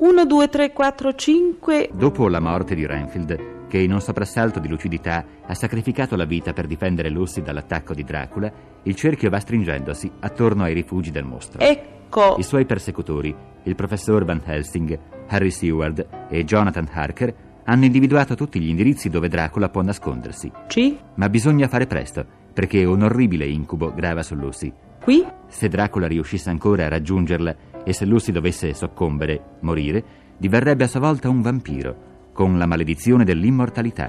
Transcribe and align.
1, 0.00 0.24
2, 0.24 0.48
3, 0.48 0.72
4, 0.72 1.14
5. 1.14 1.90
Dopo 1.92 2.26
la 2.28 2.40
morte 2.40 2.74
di 2.74 2.86
Renfield, 2.86 3.66
che 3.68 3.76
in 3.76 3.92
un 3.92 4.00
soprassalto 4.00 4.58
di 4.58 4.66
lucidità 4.66 5.22
ha 5.46 5.52
sacrificato 5.52 6.16
la 6.16 6.24
vita 6.24 6.54
per 6.54 6.66
difendere 6.66 7.10
Lucy 7.10 7.42
dall'attacco 7.42 7.92
di 7.92 8.02
Dracula, 8.02 8.50
il 8.84 8.94
cerchio 8.94 9.28
va 9.28 9.38
stringendosi 9.38 10.10
attorno 10.20 10.62
ai 10.62 10.72
rifugi 10.72 11.10
del 11.10 11.24
mostro. 11.24 11.60
Ecco. 11.60 12.36
I 12.38 12.42
suoi 12.42 12.64
persecutori, 12.64 13.36
il 13.64 13.74
professor 13.74 14.24
Van 14.24 14.40
Helsing, 14.42 14.98
Harry 15.26 15.50
Seward 15.50 16.06
e 16.30 16.44
Jonathan 16.44 16.88
Harker, 16.90 17.34
hanno 17.64 17.84
individuato 17.84 18.34
tutti 18.34 18.58
gli 18.58 18.70
indirizzi 18.70 19.10
dove 19.10 19.28
Dracula 19.28 19.68
può 19.68 19.82
nascondersi. 19.82 20.50
C. 20.66 20.96
Ma 21.16 21.28
bisogna 21.28 21.68
fare 21.68 21.86
presto, 21.86 22.24
perché 22.54 22.86
un 22.86 23.02
orribile 23.02 23.44
incubo 23.44 23.92
grava 23.92 24.22
su 24.22 24.34
Lucy. 24.34 24.72
Qui. 25.02 25.26
Se 25.46 25.68
Dracula 25.68 26.06
riuscisse 26.06 26.48
ancora 26.48 26.86
a 26.86 26.88
raggiungerla 26.88 27.56
e 27.84 27.92
se 27.92 28.04
Lucy 28.04 28.32
dovesse 28.32 28.74
soccombere, 28.74 29.56
morire, 29.60 30.04
diverrebbe 30.36 30.84
a 30.84 30.88
sua 30.88 31.00
volta 31.00 31.28
un 31.28 31.42
vampiro, 31.42 32.30
con 32.32 32.58
la 32.58 32.66
maledizione 32.66 33.24
dell'immortalità. 33.24 34.08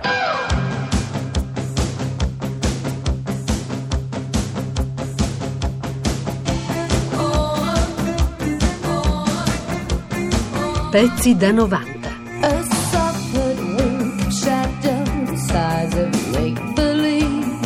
Pezzi 10.91 11.37
da 11.37 11.51
90. 11.51 12.09
A 12.41 12.61
soft 12.63 13.37
wing 13.77 14.29
shadow 14.29 15.25
the 15.25 15.37
size 15.37 15.97
of 15.97 16.37
make-believe. 16.37 17.59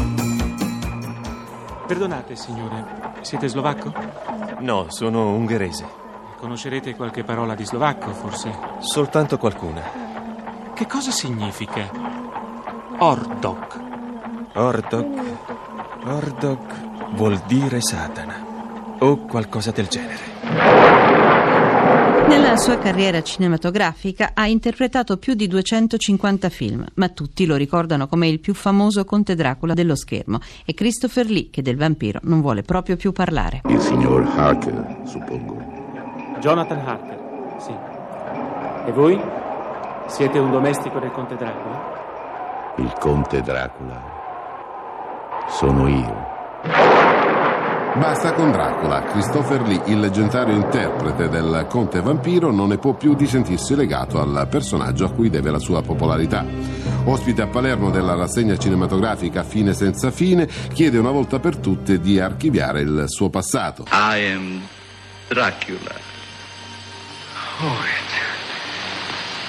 Perdonate, 1.88 2.36
signore, 2.36 2.86
siete 3.22 3.48
slovacco? 3.48 3.92
No, 4.60 4.86
sono 4.90 5.34
ungherese. 5.34 6.05
Conoscerete 6.38 6.96
qualche 6.96 7.24
parola 7.24 7.56
di 7.56 7.66
slovacco, 7.66 8.12
forse? 8.12 8.54
Soltanto 8.80 9.38
qualcuna. 9.38 9.82
Che 10.74 10.86
cosa 10.86 11.12
significa 11.12 11.90
Ordog? 12.98 13.84
Ordog. 14.54 15.38
Ordog 16.04 17.14
vuol 17.16 17.42
dire 17.48 17.82
Satana. 17.82 18.44
O 19.00 19.26
qualcosa 19.26 19.72
del 19.72 19.88
genere. 19.88 20.34
Nella 22.28 22.58
sua 22.58 22.78
carriera 22.80 23.22
cinematografica 23.22 24.32
ha 24.34 24.48
interpretato 24.48 25.18
più 25.18 25.36
di 25.36 25.48
250 25.48 26.50
film, 26.50 26.86
ma 26.96 27.10
tutti 27.10 27.46
lo 27.46 27.56
ricordano 27.56 28.08
come 28.08 28.28
il 28.28 28.40
più 28.40 28.54
famoso 28.54 29.06
conte 29.06 29.36
Dracula 29.36 29.74
dello 29.74 29.96
schermo 29.96 30.40
e 30.66 30.74
Christopher 30.74 31.30
Lee, 31.30 31.50
che 31.50 31.62
del 31.62 31.78
vampiro 31.78 32.20
non 32.24 32.42
vuole 32.42 32.64
proprio 32.64 32.96
più 32.96 33.12
parlare. 33.12 33.62
Il 33.68 33.80
signor 33.80 34.24
Harker, 34.36 35.02
suppongo. 35.06 35.65
Jonathan 36.40 36.80
Harker, 36.86 37.20
sì. 37.58 37.76
E 38.86 38.92
voi? 38.92 39.20
Siete 40.08 40.38
un 40.38 40.52
domestico 40.52 41.00
del 41.00 41.12
conte 41.12 41.36
Dracula? 41.36 42.74
Il 42.78 42.94
conte 43.00 43.42
Dracula. 43.42 44.02
Sono 45.48 45.88
io. 45.88 46.34
Basta 47.98 48.34
con 48.34 48.52
Dracula. 48.52 49.04
Christopher 49.04 49.62
Lee, 49.62 49.82
il 49.86 50.02
leggendario 50.02 50.54
interprete 50.54 51.30
del 51.30 51.66
conte 51.70 52.02
vampiro, 52.02 52.52
non 52.52 52.68
ne 52.68 52.78
può 52.78 52.94
più 52.94 53.16
di 53.16 53.26
sentirsi 53.26 53.74
legato 53.74 54.20
al 54.20 54.48
personaggio 54.50 55.06
a 55.06 55.12
cui 55.12 55.30
deve 55.30 55.50
la 55.50 55.60
sua 55.60 55.82
popolarità. 55.82 56.46
Ospite 57.06 57.44
a 57.44 57.48
Palermo 57.48 57.92
della 57.92 58.16
rassegna 58.16 58.58
cinematografica 58.58 59.44
Fine 59.44 59.74
senza 59.74 60.12
fine, 60.12 60.46
chiede 60.74 60.98
una 60.98 61.12
volta 61.12 61.40
per 61.40 61.58
tutte 61.58 62.00
di 62.00 62.20
archiviare 62.20 62.82
il 62.82 63.06
suo 63.08 63.30
passato. 63.30 63.86
I 63.92 64.32
am 64.32 64.62
Dracula. 65.30 66.15
Oh, 67.58 67.88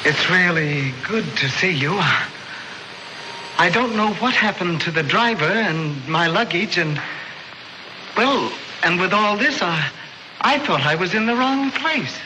it, 0.04 0.08
it's 0.08 0.30
really 0.30 0.92
good 1.08 1.24
to 1.38 1.48
see 1.48 1.72
you. 1.72 1.98
I 3.58 3.68
don't 3.68 3.96
know 3.96 4.12
what 4.14 4.32
happened 4.32 4.80
to 4.82 4.92
the 4.92 5.02
driver 5.02 5.44
and 5.44 6.06
my 6.06 6.28
luggage 6.28 6.78
and. 6.78 7.00
Well, 8.16 8.52
and 8.84 9.00
with 9.00 9.12
all 9.12 9.36
this, 9.36 9.60
I, 9.60 9.90
I 10.40 10.60
thought 10.60 10.82
I 10.82 10.94
was 10.94 11.14
in 11.14 11.26
the 11.26 11.34
wrong 11.34 11.72
place. 11.72 12.16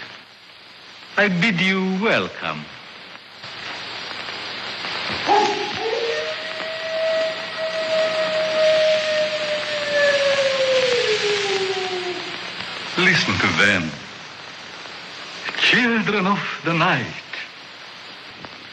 I 1.16 1.28
bid 1.28 1.60
you 1.60 1.98
welcome. 2.02 2.64
Listen 12.98 13.34
to 13.34 13.46
them. 13.64 13.90
Children 15.70 16.26
of 16.26 16.40
the 16.64 16.72
night. 16.72 17.06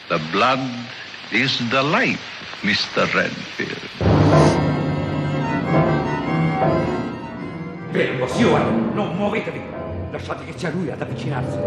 The 0.08 0.18
blood 0.32 0.58
is 1.30 1.56
the 1.70 1.80
life, 1.80 2.18
Mr. 2.62 3.06
Redfield. 3.14 3.86
Fermo, 7.92 8.26
Stewart! 8.26 8.66
Non 8.94 9.14
muovetevi! 9.14 9.62
Lasciate 10.10 10.44
che 10.44 10.58
sia 10.58 10.70
lui 10.70 10.90
ad 10.90 11.00
avvicinarsi. 11.00 11.58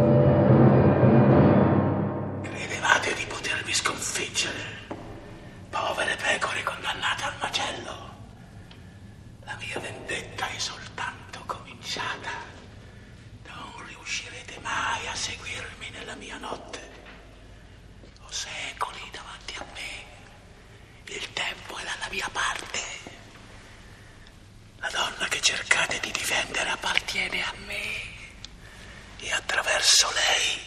Credevate 2.42 3.14
di 3.14 3.26
potervi 3.26 3.74
sconfiggere, 3.74 4.81
cercate 25.42 26.00
di 26.02 26.12
difendere 26.12 26.70
appartiene 26.70 27.42
a 27.42 27.52
me. 27.66 28.10
E 29.20 29.32
attraverso 29.32 30.08
lei 30.14 30.62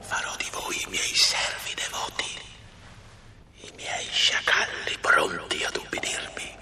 farò 0.00 0.34
di 0.36 0.48
voi 0.52 0.76
i 0.76 0.86
miei 0.88 1.14
servi 1.14 1.74
devoti, 1.74 2.40
i 3.62 3.72
miei 3.76 4.06
sciacalli 4.10 4.96
pronti 5.00 5.64
ad 5.64 5.76
ubbidirmi 5.76 6.56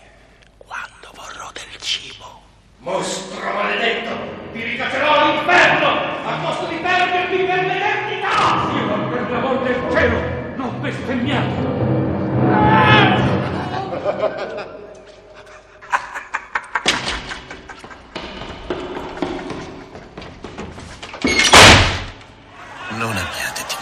quando 0.57 1.11
vorrò 1.15 1.51
del 1.53 1.81
cibo. 1.81 2.43
Mostro 2.79 3.53
maledetto! 3.53 4.53
Ti 4.53 4.63
ricaccerò 4.63 5.13
all'inferno! 5.13 5.89
A 6.27 6.39
costo 6.41 6.67
di 6.67 6.77
perderti 6.77 7.37
per 7.37 7.65
l'eternità! 7.65 8.71
Io, 8.73 9.09
per 9.09 9.31
l'amor 9.31 9.63
del 9.63 9.91
cielo, 9.93 10.19
non 10.57 10.81
bestemmiate! 10.81 11.65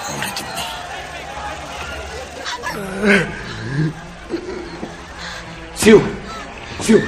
Timore 0.04 0.32
di 0.34 0.44
me. 0.54 0.62
Siu! 5.74 6.02
Siu! 6.80 7.00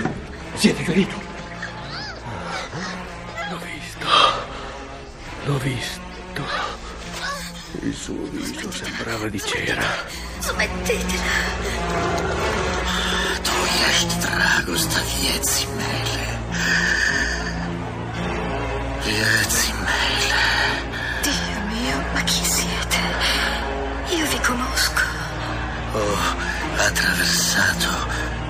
Siete 0.54 0.82
ferito? 0.84 1.16
L'ho 3.50 3.58
visto. 3.58 4.06
L'ho 5.44 5.58
visto. 5.58 6.04
Il 7.82 7.94
suo 7.94 8.22
viso 8.30 8.70
sembrava 8.72 9.28
di 9.28 9.40
cera. 9.40 9.84
Smettetela. 10.40 11.34
Tu 13.42 13.52
ješt 13.78 14.18
drago 14.18 14.76
sta 14.76 15.00
vjeci 15.00 15.66
mele. 15.76 16.38
Vjeci 19.02 19.72
mele. 19.72 19.75
Ho 25.96 26.18
attraversato 26.76 27.88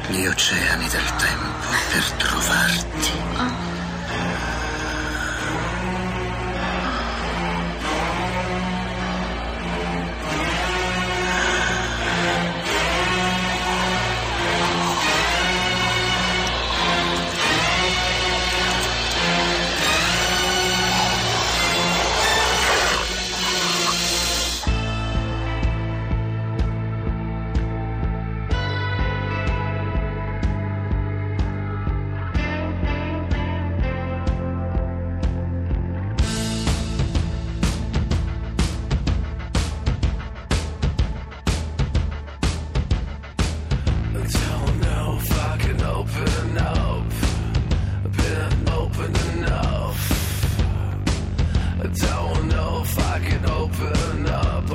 gli 0.08 0.26
oceani 0.26 0.88
del 0.88 1.16
tempo 1.16 1.68
per 1.92 2.10
trovarti. 2.18 2.95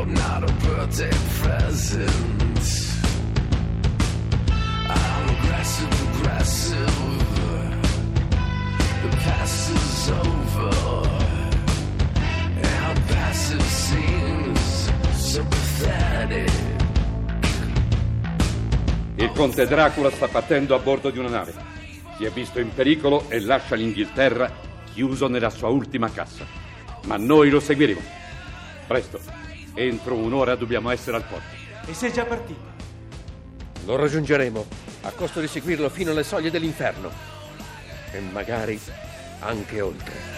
I'm 0.01 0.15
not 0.15 0.41
a 0.41 0.51
birthday 0.65 1.11
present. 1.41 2.09
I'm 4.89 5.29
aggressive, 5.29 5.93
aggressive. 6.09 6.95
The 9.03 9.09
past 9.17 9.69
is 9.69 10.09
over. 10.09 11.07
Our 12.63 12.95
passive 13.09 13.61
seems 13.61 14.91
so 15.13 15.43
pathetic. 15.43 16.49
Il 19.17 19.31
conte 19.33 19.67
Dracula 19.67 20.09
sta 20.09 20.27
partendo 20.27 20.73
a 20.73 20.79
bordo 20.79 21.11
di 21.11 21.19
una 21.19 21.29
nave. 21.29 21.53
Si 22.17 22.25
è 22.25 22.31
visto 22.31 22.59
in 22.59 22.73
pericolo 22.73 23.29
e 23.29 23.39
lascia 23.39 23.75
l'Inghilterra 23.75 24.51
chiuso 24.91 25.27
nella 25.27 25.51
sua 25.51 25.67
ultima 25.69 26.09
cassa. 26.09 26.43
Ma 27.05 27.17
noi 27.17 27.51
lo 27.51 27.59
seguiremo. 27.59 28.01
Presto. 28.87 29.40
Entro 29.73 30.15
un'ora 30.15 30.55
dobbiamo 30.55 30.89
essere 30.89 31.17
al 31.17 31.23
porto. 31.23 31.55
E 31.85 31.93
sei 31.93 32.11
già 32.11 32.25
partito? 32.25 32.59
Lo 33.85 33.95
raggiungeremo, 33.95 34.65
a 35.01 35.11
costo 35.11 35.39
di 35.39 35.47
seguirlo 35.47 35.89
fino 35.89 36.11
alle 36.11 36.23
soglie 36.23 36.51
dell'inferno. 36.51 37.09
E 38.11 38.19
magari 38.19 38.79
anche 39.39 39.81
oltre. 39.81 40.30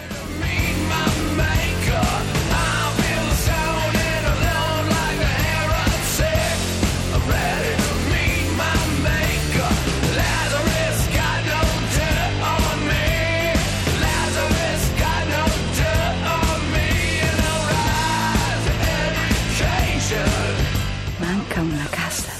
Manca 21.24 21.62
una 21.62 21.86
cassa. 21.88 22.32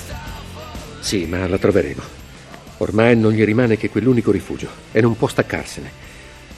Sì, 1.00 1.25
ma 1.25 1.48
la 1.48 1.56
troveremo. 1.56 2.02
Ormai 2.78 3.16
non 3.16 3.32
gli 3.32 3.42
rimane 3.42 3.78
che 3.78 3.88
quell'unico 3.88 4.31
rifugio 4.31 4.69
e 4.92 5.00
non 5.00 5.16
può 5.16 5.26
staccarsene. 5.26 5.90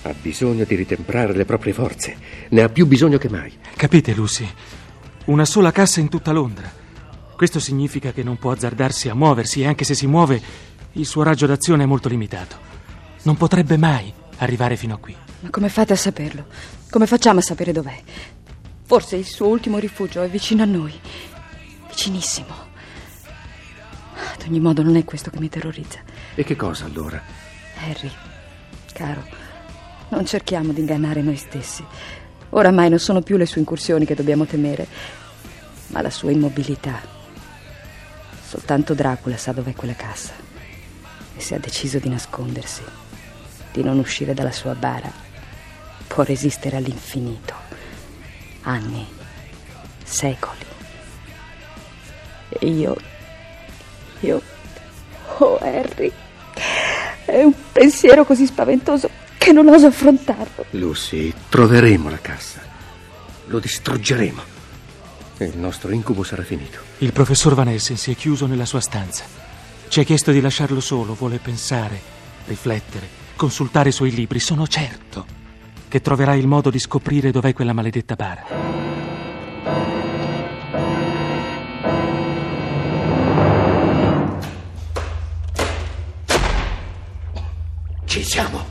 Ha 0.03 0.13
bisogno 0.21 0.65
di 0.65 0.75
ritemprare 0.75 1.35
le 1.35 1.45
proprie 1.45 1.73
forze. 1.73 2.17
Ne 2.49 2.63
ha 2.63 2.69
più 2.69 2.87
bisogno 2.87 3.19
che 3.19 3.29
mai. 3.29 3.53
Capite, 3.77 4.13
Lucy? 4.13 4.49
Una 5.27 5.45
sola 5.45 5.71
cassa 5.71 6.01
in 6.01 6.09
tutta 6.09 6.33
Londra. 6.33 6.69
Questo 7.37 7.61
significa 7.61 8.11
che 8.11 8.25
non 8.25 8.39
può 8.39 8.51
azzardarsi 8.51 9.09
a 9.09 9.15
muoversi 9.15 9.61
e 9.61 9.69
anche 9.69 9.85
se 9.85 9.95
si 9.95 10.09
muove, 10.09 10.43
il 10.93 11.07
suo 11.07 11.23
raggio 11.23 11.47
d'azione 11.47 11.85
è 11.85 11.87
molto 11.87 12.09
limitato. 12.09 12.57
Non 13.23 13.37
potrebbe 13.37 13.77
mai 13.77 14.13
arrivare 14.39 14.77
fino 14.77 14.95
a 14.95 14.99
qui. 14.99 15.15
Ma 15.41 15.51
come 15.51 15.69
fate 15.69 15.93
a 15.93 15.97
saperlo? 15.97 16.47
Come 16.91 17.07
facciamo 17.07 17.39
a 17.39 17.43
sapere 17.43 17.71
dov'è? 17.71 18.03
Forse 18.85 19.15
il 19.15 19.27
suo 19.27 19.47
ultimo 19.47 19.79
rifugio 19.79 20.23
è 20.23 20.29
vicino 20.29 20.63
a 20.63 20.67
noi. 20.67 20.93
Vicinissimo. 21.97 22.55
Ad 24.35 24.43
ogni 24.47 24.61
modo 24.61 24.83
non 24.83 24.97
è 24.97 25.05
questo 25.05 25.31
che 25.31 25.39
mi 25.41 25.49
terrorizza. 25.49 26.01
E 26.35 26.45
che 26.45 26.55
cosa 26.55 26.85
allora? 26.85 27.23
Harry, 27.79 28.11
caro, 28.93 29.25
non 30.11 30.27
cerchiamo 30.27 30.75
di 30.75 30.81
ingannare 30.81 31.23
noi 31.23 31.37
stessi. 31.37 31.83
Oramai 32.51 32.91
non 32.91 32.99
sono 32.99 33.23
più 33.23 33.39
le 33.39 33.47
sue 33.47 33.61
incursioni 33.61 34.05
che 34.05 34.15
dobbiamo 34.15 34.45
temere, 34.45 34.87
ma 35.87 36.03
la 36.03 36.11
sua 36.11 36.31
immobilità. 36.31 37.01
Soltanto 38.43 38.93
Dracula 38.93 39.39
sa 39.39 39.53
dov'è 39.53 39.73
quella 39.73 39.95
cassa. 39.95 40.35
E 41.35 41.41
se 41.41 41.55
ha 41.55 41.59
deciso 41.59 41.99
di 41.99 42.11
nascondersi, 42.11 42.83
di 43.73 43.83
non 43.83 43.99
uscire 43.99 44.35
dalla 44.35 44.53
sua 44.53 44.75
bara, 44.75 45.11
può 46.07 46.25
resistere 46.25 46.77
all'infinito. 46.77 47.55
Anni, 48.65 49.07
secoli. 50.05 50.66
E 52.59 52.67
io. 52.67 52.97
Io. 54.21 54.43
Oh, 55.39 55.59
Harry. 55.59 56.13
È 57.25 57.43
un 57.43 57.53
pensiero 57.73 58.25
così 58.25 58.47
spaventoso 58.47 59.11
che 59.37 59.53
non 59.53 59.69
oso 59.69 59.87
affrontarlo. 59.87 60.67
Lucy, 60.71 61.33
troveremo 61.49 62.09
la 62.09 62.19
cassa. 62.21 62.61
Lo 63.47 63.59
distruggeremo. 63.59 64.55
E 65.39 65.45
il 65.45 65.59
nostro 65.59 65.93
incubo 65.93 66.23
sarà 66.23 66.43
finito. 66.43 66.79
Il 66.99 67.13
professor 67.13 67.55
Van 67.55 67.69
Essen 67.69 67.97
si 67.97 68.11
è 68.11 68.17
chiuso 68.17 68.47
nella 68.47 68.65
sua 68.65 68.81
stanza. 68.81 69.25
Ci 69.89 70.01
ha 70.01 70.03
chiesto 70.03 70.31
di 70.33 70.41
lasciarlo 70.41 70.81
solo, 70.81 71.15
vuole 71.15 71.39
pensare, 71.39 72.01
riflettere, 72.47 73.09
consultare 73.37 73.91
i 73.91 73.93
suoi 73.93 74.11
libri. 74.13 74.41
Sono 74.41 74.67
certo 74.67 75.27
che 75.89 76.01
troverà 76.01 76.35
il 76.35 76.47
modo 76.47 76.71
di 76.71 76.79
scoprire 76.79 77.31
dov'è 77.31 77.53
quella 77.53 77.73
maledetta 77.73 78.15
bara. 78.15 78.45
Ci 88.17 88.25
siamo. 88.25 88.65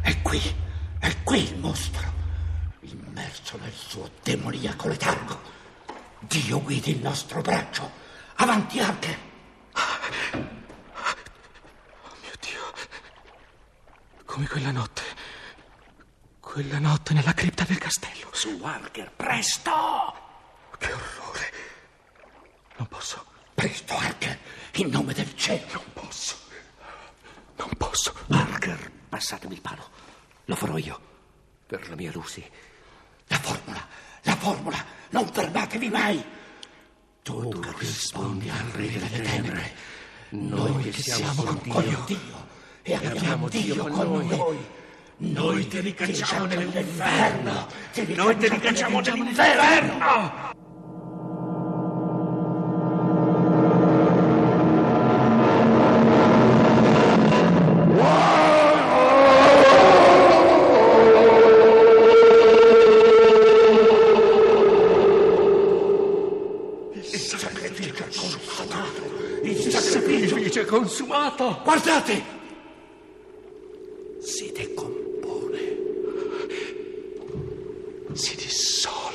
È 0.00 0.22
qui, 0.22 0.40
è 1.00 1.24
qui 1.24 1.42
il 1.42 1.58
mostro, 1.58 2.06
immerso 2.82 3.56
nel 3.56 3.72
suo 3.72 4.08
demoniaco 4.22 4.86
letargo. 4.86 5.40
Dio 6.20 6.62
guidi 6.62 6.92
il 6.92 7.00
nostro 7.00 7.40
braccio. 7.40 7.90
Avanti 8.36 8.78
anche. 8.78 9.18
Come 14.24 14.46
quella 14.46 14.70
notte. 14.70 15.02
Quella 16.38 16.78
notte 16.78 17.12
nella 17.12 17.34
cripta 17.34 17.64
del 17.64 17.78
castello. 17.78 18.28
Su, 18.30 18.60
Harker, 18.62 19.10
presto! 19.16 20.14
Che 20.78 20.92
orrore. 20.92 21.52
Non 22.76 22.86
posso. 22.86 23.26
Presto, 23.52 23.96
Harker, 23.96 24.38
in 24.74 24.90
nome 24.90 25.12
del 25.12 25.34
cielo. 25.34 25.66
Non 25.72 25.92
posso. 25.92 26.35
Passatemi 29.16 29.54
il 29.54 29.62
palo. 29.62 29.82
Lo 30.44 30.54
farò 30.54 30.76
io. 30.76 31.00
Per 31.66 31.88
la 31.88 31.94
mia 31.94 32.10
Lucy. 32.12 32.44
La 33.28 33.38
formula, 33.38 33.88
la 34.20 34.36
formula. 34.36 34.84
Non 35.08 35.26
fermatevi 35.32 35.88
mai. 35.88 36.22
Tu, 37.22 37.48
tu 37.48 37.62
rispondi 37.78 38.50
al 38.50 38.66
re 38.72 38.90
delle 38.90 39.08
tenebre. 39.08 39.74
Noi 40.32 40.90
che 40.90 41.00
siamo 41.00 41.44
con 41.44 41.58
Dio. 41.62 42.04
Dio 42.04 42.46
e 42.82 42.94
abbiamo 42.94 43.48
Dio 43.48 43.86
con 43.86 44.26
noi. 44.26 44.66
Noi 45.16 45.66
ti 45.66 45.80
ricacciamo 45.80 46.44
nell'inferno. 46.44 47.68
Noi 48.08 48.36
ti 48.36 48.48
ricacciamo 48.50 49.00
nell'inferno. 49.00 50.54
Sacrificio 70.06 70.60
è 70.60 70.64
consumato. 70.64 71.60
Guardate! 71.62 72.34
Si 74.20 74.52
decompone. 74.52 75.76
Si 78.12 78.36
dissolve. 78.36 79.14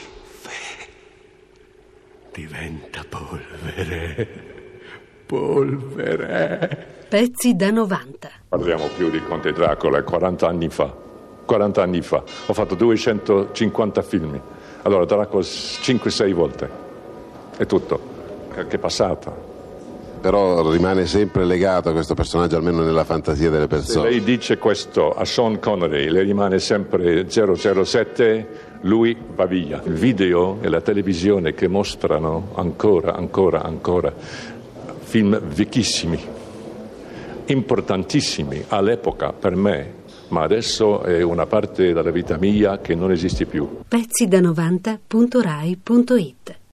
Diventa 2.34 3.04
polvere. 3.08 4.50
Polvere. 5.26 6.88
Pezzi 7.08 7.56
da 7.56 7.72
90. 7.72 8.30
Parliamo 8.50 8.88
più 8.96 9.10
di 9.10 9.22
Conte 9.24 9.52
Dracula, 9.54 10.04
40 10.04 10.48
anni 10.48 10.70
fa. 10.70 10.94
40 11.46 11.82
anni 11.82 12.02
fa. 12.02 12.24
Ho 12.48 12.54
fatto 12.54 12.76
250 12.76 14.02
film. 14.02 14.42
Allora 14.84 15.06
Dracula 15.06 15.42
5-6 15.42 16.34
volte. 16.34 16.70
È 17.58 17.66
tutto. 17.66 18.10
Che 18.54 18.68
è 18.68 18.78
passato. 18.78 19.51
Però 20.22 20.70
rimane 20.70 21.08
sempre 21.08 21.46
legato 21.46 21.90
a 21.90 21.94
questo 21.94 22.14
personaggio, 22.14 22.56
almeno 22.56 22.84
nella 22.84 23.04
fantasia 23.04 23.50
delle 23.50 23.64
Se 23.64 23.70
persone. 23.70 24.10
lei 24.10 24.24
dice 24.24 24.60
questo 24.60 25.12
a 25.12 25.26
Sean 25.26 25.60
Connery, 25.60 26.10
le 26.10 26.22
rimane 26.22 26.60
sempre 26.60 27.28
007, 27.28 28.48
lui 28.82 29.18
va 29.36 29.46
via. 29.46 29.82
Il 29.84 29.94
video 29.94 30.60
e 30.62 30.70
la 30.70 30.82
televisione 30.82 31.56
che 31.56 31.68
mostrano 31.68 32.50
ancora, 32.54 33.16
ancora, 33.16 33.64
ancora 33.64 34.14
film 34.16 35.40
vecchissimi, 35.40 36.20
importantissimi 37.46 38.66
all'epoca 38.68 39.34
per 39.34 39.56
me, 39.56 39.94
ma 40.28 40.44
adesso 40.44 41.02
è 41.02 41.24
una 41.24 41.48
parte 41.48 41.94
della 41.94 42.12
vita 42.12 42.38
mia 42.38 42.80
che 42.80 42.94
non 42.94 43.12
esiste 43.12 43.46
più. 43.46 43.80
Pezzi 43.88 44.28
da 44.28 44.40
90.rai.it 44.40 46.60